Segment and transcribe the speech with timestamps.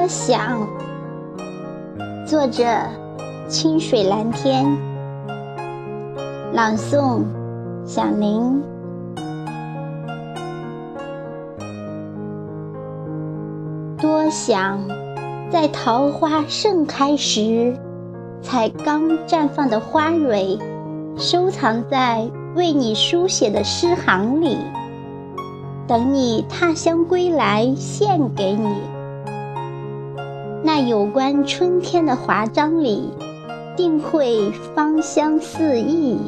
[0.00, 0.66] 多想。
[2.26, 2.64] 作者：
[3.48, 4.64] 清水蓝天。
[6.54, 7.20] 朗诵：
[7.84, 8.62] 响铃。
[13.98, 14.80] 多想，
[15.50, 17.76] 在桃花盛开时，
[18.40, 20.58] 才刚绽放的花蕊，
[21.18, 24.56] 收藏在为你书写的诗行里。
[25.86, 28.66] 等你踏香归来，献给你。
[30.62, 33.10] 那有关春天的华章里，
[33.76, 36.18] 定会芳香四溢。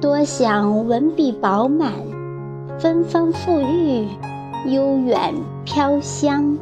[0.00, 1.92] 多想文笔饱满，
[2.78, 4.06] 芬芳馥郁，
[4.72, 6.56] 悠远飘香。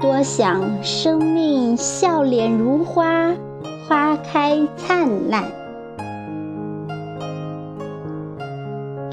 [0.00, 3.32] 多想生命笑脸如花，
[3.86, 5.44] 花开灿烂。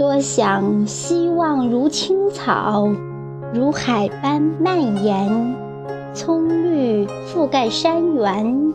[0.02, 2.90] 多想希望如青草，
[3.54, 5.56] 如海般蔓延，
[6.12, 8.74] 葱绿覆盖山原。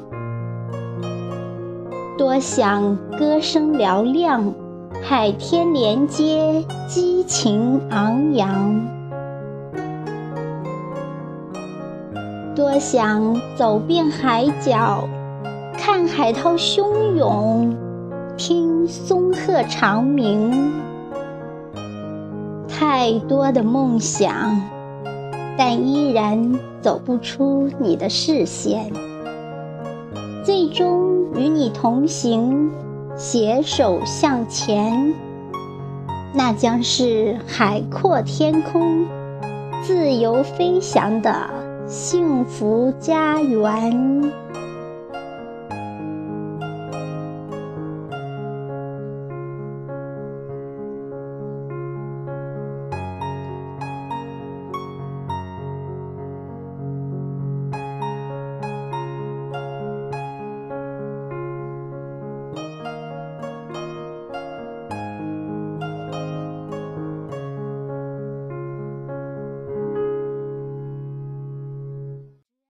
[2.17, 4.55] 多想歌声嘹亮，
[5.03, 8.81] 海天连接，激情昂扬。
[12.55, 15.09] 多想走遍海角，
[15.77, 17.77] 看海涛汹涌，
[18.37, 20.73] 听松鹤长鸣。
[22.79, 24.61] 太多的梦想，
[25.57, 28.93] 但依然走不出你的视线。
[30.45, 32.71] 最终与你同行，
[33.17, 35.15] 携手向前，
[36.35, 39.07] 那将是海阔天空、
[39.83, 41.49] 自由飞翔的
[41.87, 44.33] 幸福家园。